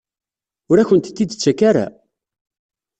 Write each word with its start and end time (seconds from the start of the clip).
Ur 0.69 0.77
akent-t-id-tettak 0.77 1.59
ara? 1.69 1.85